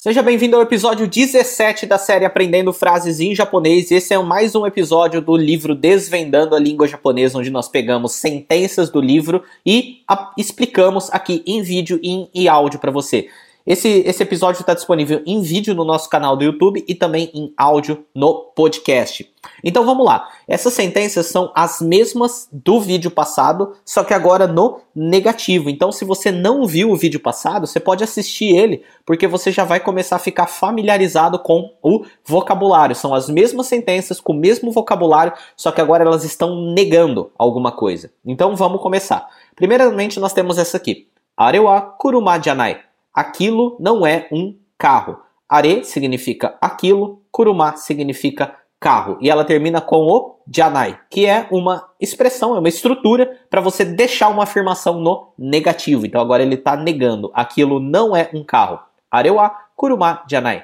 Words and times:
Seja 0.00 0.22
bem-vindo 0.22 0.54
ao 0.54 0.62
episódio 0.62 1.08
17 1.08 1.84
da 1.84 1.98
série 1.98 2.24
Aprendendo 2.24 2.72
Frases 2.72 3.18
em 3.18 3.34
Japonês. 3.34 3.90
Esse 3.90 4.14
é 4.14 4.18
mais 4.22 4.54
um 4.54 4.64
episódio 4.64 5.20
do 5.20 5.36
livro 5.36 5.74
Desvendando 5.74 6.54
a 6.54 6.58
Língua 6.60 6.86
Japonesa, 6.86 7.36
onde 7.36 7.50
nós 7.50 7.68
pegamos 7.68 8.12
sentenças 8.12 8.90
do 8.90 9.00
livro 9.00 9.42
e 9.66 10.04
explicamos 10.36 11.10
aqui 11.10 11.42
em 11.44 11.62
vídeo 11.62 11.98
e 12.00 12.28
em 12.32 12.46
áudio 12.46 12.78
para 12.78 12.92
você. 12.92 13.28
Esse, 13.68 14.02
esse 14.06 14.22
episódio 14.22 14.62
está 14.62 14.72
disponível 14.72 15.22
em 15.26 15.42
vídeo 15.42 15.74
no 15.74 15.84
nosso 15.84 16.08
canal 16.08 16.34
do 16.34 16.42
YouTube 16.42 16.82
e 16.88 16.94
também 16.94 17.30
em 17.34 17.52
áudio 17.54 18.06
no 18.14 18.50
podcast. 18.56 19.30
Então 19.62 19.84
vamos 19.84 20.06
lá. 20.06 20.26
Essas 20.48 20.72
sentenças 20.72 21.26
são 21.26 21.52
as 21.54 21.82
mesmas 21.82 22.48
do 22.50 22.80
vídeo 22.80 23.10
passado, 23.10 23.74
só 23.84 24.02
que 24.02 24.14
agora 24.14 24.46
no 24.46 24.80
negativo. 24.94 25.68
Então, 25.68 25.92
se 25.92 26.02
você 26.02 26.32
não 26.32 26.66
viu 26.66 26.90
o 26.90 26.96
vídeo 26.96 27.20
passado, 27.20 27.66
você 27.66 27.78
pode 27.78 28.02
assistir 28.02 28.56
ele, 28.56 28.82
porque 29.04 29.26
você 29.26 29.52
já 29.52 29.64
vai 29.64 29.80
começar 29.80 30.16
a 30.16 30.18
ficar 30.18 30.46
familiarizado 30.46 31.38
com 31.38 31.70
o 31.82 32.06
vocabulário. 32.24 32.96
São 32.96 33.12
as 33.12 33.28
mesmas 33.28 33.66
sentenças 33.66 34.18
com 34.18 34.32
o 34.32 34.36
mesmo 34.36 34.72
vocabulário, 34.72 35.34
só 35.54 35.70
que 35.70 35.82
agora 35.82 36.04
elas 36.04 36.24
estão 36.24 36.72
negando 36.72 37.30
alguma 37.36 37.70
coisa. 37.70 38.10
Então 38.24 38.56
vamos 38.56 38.80
começar. 38.80 39.28
Primeiramente, 39.54 40.18
nós 40.18 40.32
temos 40.32 40.56
essa 40.56 40.78
aqui. 40.78 41.06
Arewa 41.36 41.82
kuruma 41.82 42.42
janai 42.42 42.87
aquilo 43.18 43.76
não 43.80 44.06
é 44.06 44.28
um 44.30 44.56
carro. 44.78 45.18
Are 45.48 45.84
significa 45.84 46.56
aquilo, 46.60 47.20
kuruma 47.32 47.76
significa 47.76 48.54
carro. 48.78 49.18
E 49.20 49.28
ela 49.28 49.44
termina 49.44 49.80
com 49.80 50.06
o 50.06 50.38
janai, 50.48 51.00
que 51.10 51.26
é 51.26 51.48
uma 51.50 51.88
expressão, 52.00 52.54
é 52.54 52.60
uma 52.60 52.68
estrutura 52.68 53.40
para 53.50 53.60
você 53.60 53.84
deixar 53.84 54.28
uma 54.28 54.44
afirmação 54.44 55.00
no 55.00 55.32
negativo. 55.36 56.06
Então 56.06 56.20
agora 56.20 56.44
ele 56.44 56.54
está 56.54 56.76
negando. 56.76 57.32
Aquilo 57.34 57.80
não 57.80 58.14
é 58.14 58.30
um 58.32 58.44
carro. 58.44 58.78
Are 59.10 59.28
wa 59.28 59.50
kuruma 59.74 60.22
janai. 60.30 60.62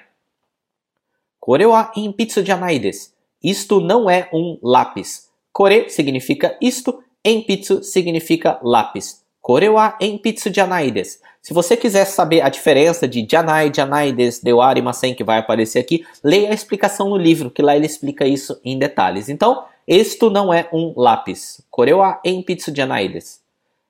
Kore 1.41 1.67
wa 1.67 1.91
impitsu 1.97 2.45
janai 2.45 2.79
desu. 2.79 3.11
Isto 3.43 3.81
não 3.81 4.09
é 4.09 4.29
um 4.33 4.61
lápis. 4.63 5.29
Kore 5.53 5.91
significa 5.91 6.57
isto, 6.61 7.03
empitsu 7.25 7.83
significa 7.83 8.61
lápis. 8.63 9.25
Wa 9.43 9.99
empitsu 10.01 10.55
janai 10.55 10.93
desu. 10.93 11.19
Se 11.45 11.53
você 11.53 11.77
quiser 11.77 12.07
saber 12.07 12.41
a 12.41 12.49
diferença 12.49 13.07
de 13.07 13.27
Janai, 13.31 13.71
Janai 13.71 14.13
des 14.13 14.41
Dewari 14.41 14.81
Masen, 14.81 15.15
que 15.15 15.23
vai 15.23 15.37
aparecer 15.37 15.79
aqui, 15.79 16.03
leia 16.25 16.49
a 16.49 16.55
explicação 16.55 17.11
no 17.11 17.19
livro, 17.19 17.51
que 17.51 17.61
lá 17.61 17.77
ele 17.77 17.85
explica 17.85 18.27
isso 18.27 18.59
em 18.65 18.79
detalhes. 18.79 19.29
Então, 19.29 19.67
isto 19.87 20.31
não 20.31 20.55
é 20.55 20.67
um 20.73 20.95
lápis. 20.97 21.61
Korewa 21.71 22.19
enpitsu 22.25 22.75
janai 22.75 23.11
des. 23.11 23.43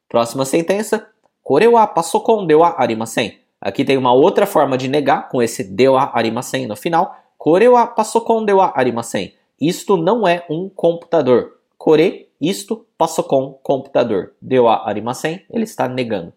Próxima 0.08 0.44
sentença. 0.44 1.06
Korewa 1.44 1.86
pasokon 1.86 2.44
dewa 2.44 2.74
arimasen. 2.76 3.38
Aqui 3.60 3.84
tem 3.84 3.96
uma 3.96 4.12
outra 4.12 4.46
forma 4.46 4.76
de 4.76 4.88
negar, 4.88 5.28
com 5.28 5.40
esse 5.40 5.62
dewa 5.62 6.10
arimasen 6.12 6.66
no 6.66 6.74
final. 6.74 7.16
Korewa 7.38 7.86
pasokon 7.86 8.44
dewa 8.44 8.72
arimasen. 8.74 9.32
Isto 9.60 9.96
não 9.96 10.26
é 10.26 10.44
um 10.50 10.68
computador. 10.68 11.52
Kore, 11.78 12.28
isto, 12.40 12.84
pasokon, 12.98 13.60
computador. 13.62 14.32
Dewa 14.42 14.88
arimasen, 14.88 15.44
ele 15.48 15.62
está 15.62 15.86
negando. 15.86 16.32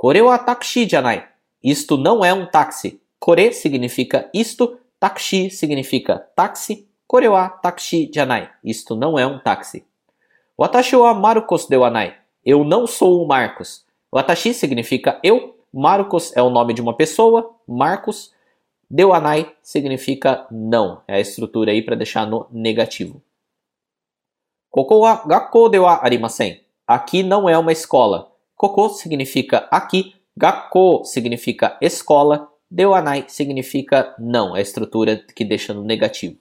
Kore 0.00 0.22
wa 0.22 0.38
taxi 0.38 0.88
janai. 0.88 1.28
Isto 1.62 1.98
não 1.98 2.24
é 2.24 2.32
um 2.32 2.46
táxi. 2.46 3.02
Kore 3.18 3.52
significa 3.52 4.30
isto, 4.32 4.80
taxi 4.98 5.50
significa 5.50 6.18
táxi. 6.34 6.88
Kore 7.06 7.28
wa 7.28 7.50
taxi 7.50 8.10
janai. 8.10 8.48
Isto 8.64 8.96
não 8.96 9.18
é 9.18 9.26
um 9.26 9.38
táxi. 9.38 9.84
Watashi 10.58 10.96
wa 10.96 11.12
Marcos 11.12 11.66
de 11.66 11.76
wanai. 11.76 12.16
Eu 12.42 12.64
não 12.64 12.86
sou 12.86 13.22
o 13.22 13.28
Marcos. 13.28 13.84
Watashi 14.10 14.54
significa 14.54 15.20
eu. 15.22 15.58
Marcos 15.70 16.34
é 16.34 16.40
o 16.40 16.48
nome 16.48 16.72
de 16.72 16.80
uma 16.80 16.96
pessoa. 16.96 17.54
Marcos. 17.68 18.32
Dewanai 18.88 19.54
significa 19.62 20.46
não. 20.50 21.02
É 21.06 21.16
a 21.16 21.20
estrutura 21.20 21.72
aí 21.72 21.82
para 21.82 21.94
deixar 21.94 22.26
no 22.26 22.46
negativo. 22.50 23.22
Koko 24.70 25.00
wa 25.00 25.22
gakko 25.26 25.68
de 25.68 25.78
wa 25.78 26.02
arimasen. 26.02 26.62
Aqui 26.86 27.22
não 27.22 27.46
é 27.46 27.58
uma 27.58 27.70
escola. 27.70 28.29
Koko 28.60 28.90
significa 28.90 29.66
aqui, 29.70 30.14
gakko 30.36 31.02
significa 31.02 31.78
escola, 31.80 32.46
dewanai 32.70 33.24
significa 33.26 34.14
não, 34.18 34.54
é 34.54 34.58
a 34.58 34.60
estrutura 34.60 35.16
que 35.16 35.46
deixa 35.46 35.72
no 35.72 35.82
negativo. 35.82 36.36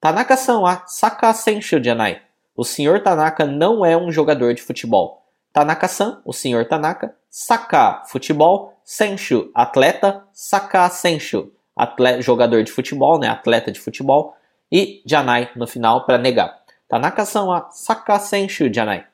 Tanaka-san 0.00 0.60
wa 0.60 0.86
saka 0.86 1.34
senshu 1.34 1.82
janai. 1.82 2.22
O 2.54 2.62
senhor 2.64 3.02
Tanaka 3.02 3.44
não 3.44 3.84
é 3.84 3.96
um 3.96 4.12
jogador 4.12 4.54
de 4.54 4.62
futebol. 4.62 5.24
Tanaka-san, 5.52 6.22
o 6.24 6.32
senhor 6.32 6.68
Tanaka, 6.68 7.12
Saka, 7.28 8.04
futebol, 8.06 8.80
Senshu, 8.84 9.50
atleta, 9.52 10.22
Saka 10.32 10.88
Senshu, 10.88 11.50
atleta, 11.74 12.22
jogador 12.22 12.62
de 12.62 12.70
futebol, 12.70 13.18
né, 13.18 13.26
atleta 13.26 13.72
de 13.72 13.80
futebol, 13.80 14.36
e 14.70 15.02
Janai 15.04 15.50
no 15.56 15.66
final 15.66 16.06
para 16.06 16.16
negar. 16.16 16.62
Tanaka-san 16.88 17.46
wa 17.46 17.70
Saka 17.70 18.20
Senshu 18.20 18.72
Janai. 18.72 19.04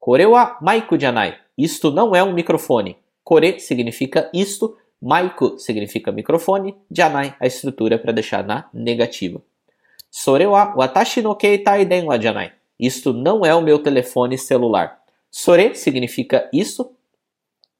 Kore 0.00 0.26
wa 0.26 0.56
maiku 0.62 0.96
janai. 0.96 1.34
Isto 1.58 1.90
não 1.90 2.16
é 2.16 2.24
um 2.24 2.32
microfone. 2.32 2.96
Kore 3.22 3.60
significa 3.60 4.30
isto, 4.32 4.78
maiku 5.00 5.58
significa 5.58 6.10
microfone, 6.10 6.74
janai 6.90 7.34
a 7.38 7.46
estrutura 7.46 7.98
para 7.98 8.12
deixar 8.12 8.42
na 8.42 8.64
negativa. 8.72 9.42
Sore 10.10 10.46
wa 10.46 10.74
watashi 10.74 11.22
no 11.22 11.36
keitai 11.36 11.84
denwa 11.84 12.18
janai. 12.18 12.52
Isto 12.78 13.12
não 13.12 13.44
é 13.44 13.54
o 13.54 13.60
meu 13.60 13.78
telefone 13.78 14.38
celular. 14.38 14.98
Sore 15.30 15.74
significa 15.74 16.48
isso. 16.50 16.92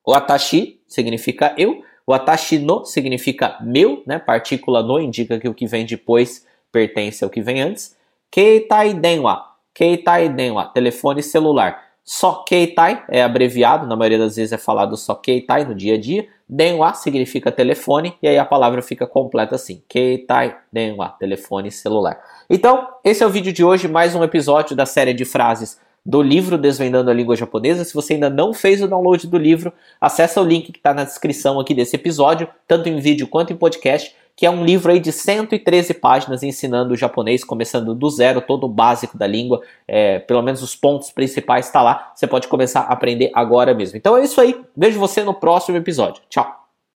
Watashi 0.06 0.78
significa 0.86 1.54
eu. 1.56 1.82
Watashi 2.06 2.58
no 2.58 2.84
significa 2.84 3.56
meu, 3.62 4.02
né? 4.06 4.18
Partícula 4.18 4.82
no 4.82 5.00
indica 5.00 5.38
que 5.38 5.48
o 5.48 5.54
que 5.54 5.66
vem 5.66 5.86
depois 5.86 6.46
pertence 6.70 7.24
ao 7.24 7.30
que 7.30 7.40
vem 7.40 7.62
antes. 7.62 7.96
Keitai 8.30 8.94
denwa. 8.94 9.56
Keitai 9.74 10.28
denwa, 10.28 10.66
telefone 10.66 11.22
celular. 11.22 11.89
Só 12.04 12.44
Keitai 12.44 13.04
é 13.08 13.22
abreviado, 13.22 13.86
na 13.86 13.94
maioria 13.94 14.18
das 14.18 14.36
vezes 14.36 14.52
é 14.52 14.58
falado 14.58 14.96
só 14.96 15.14
Keitai 15.14 15.64
no 15.64 15.74
dia 15.74 15.94
a 15.94 16.00
dia. 16.00 16.26
Denwa 16.48 16.92
significa 16.94 17.52
telefone 17.52 18.16
e 18.20 18.26
aí 18.26 18.36
a 18.36 18.44
palavra 18.44 18.82
fica 18.82 19.06
completa 19.06 19.54
assim: 19.54 19.82
Keitai 19.88 20.56
Denwa, 20.72 21.10
telefone 21.18 21.70
celular. 21.70 22.20
Então, 22.48 22.88
esse 23.04 23.22
é 23.22 23.26
o 23.26 23.30
vídeo 23.30 23.52
de 23.52 23.64
hoje, 23.64 23.86
mais 23.86 24.14
um 24.14 24.24
episódio 24.24 24.74
da 24.74 24.84
série 24.84 25.14
de 25.14 25.24
frases 25.24 25.78
do 26.04 26.22
livro 26.22 26.56
Desvendando 26.56 27.10
a 27.10 27.14
Língua 27.14 27.36
Japonesa. 27.36 27.84
Se 27.84 27.94
você 27.94 28.14
ainda 28.14 28.30
não 28.30 28.52
fez 28.52 28.82
o 28.82 28.88
download 28.88 29.26
do 29.26 29.38
livro, 29.38 29.72
acessa 30.00 30.40
o 30.40 30.44
link 30.44 30.72
que 30.72 30.78
está 30.78 30.94
na 30.94 31.04
descrição 31.04 31.60
aqui 31.60 31.74
desse 31.74 31.94
episódio, 31.96 32.48
tanto 32.66 32.88
em 32.88 32.98
vídeo 32.98 33.28
quanto 33.28 33.52
em 33.52 33.56
podcast 33.56 34.14
que 34.40 34.46
é 34.46 34.50
um 34.50 34.64
livro 34.64 34.90
aí 34.90 34.98
de 34.98 35.12
113 35.12 35.92
páginas 35.92 36.42
ensinando 36.42 36.94
o 36.94 36.96
japonês, 36.96 37.44
começando 37.44 37.94
do 37.94 38.08
zero, 38.08 38.40
todo 38.40 38.64
o 38.64 38.68
básico 38.70 39.18
da 39.18 39.26
língua, 39.26 39.60
é, 39.86 40.18
pelo 40.18 40.40
menos 40.40 40.62
os 40.62 40.74
pontos 40.74 41.10
principais 41.10 41.66
está 41.66 41.82
lá. 41.82 42.10
Você 42.14 42.26
pode 42.26 42.48
começar 42.48 42.80
a 42.80 42.94
aprender 42.94 43.30
agora 43.34 43.74
mesmo. 43.74 43.98
Então 43.98 44.16
é 44.16 44.24
isso 44.24 44.40
aí. 44.40 44.58
Vejo 44.74 44.98
você 44.98 45.22
no 45.22 45.34
próximo 45.34 45.76
episódio. 45.76 46.22
Tchau! 46.30 46.59